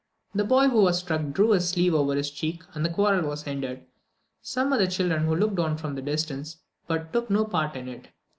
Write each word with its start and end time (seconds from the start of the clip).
The 0.33 0.43
boy 0.43 0.69
who 0.69 0.81
was 0.81 0.97
struck 0.97 1.29
drew 1.29 1.51
his 1.51 1.69
sleeve 1.69 1.93
over 1.93 2.15
his 2.15 2.31
cheek, 2.31 2.63
and 2.73 2.83
the 2.83 2.89
quarrel 2.89 3.27
was 3.29 3.45
ended. 3.45 3.85
Some 4.41 4.73
other 4.73 4.87
children 4.87 5.27
had 5.27 5.39
looked 5.39 5.59
on 5.59 5.77
from 5.77 5.93
the 5.93 6.01
distance, 6.01 6.57
but 6.87 7.13
took 7.13 7.29
no 7.29 7.45
part 7.45 7.75
in 7.75 7.87
it. 7.87 8.07